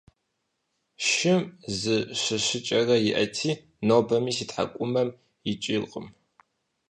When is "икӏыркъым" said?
5.51-6.07